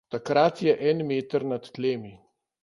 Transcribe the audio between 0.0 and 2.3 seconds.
Takrat je en meter nad tlemi.